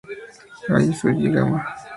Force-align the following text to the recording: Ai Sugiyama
Ai 0.75 0.89
Sugiyama 0.97 1.59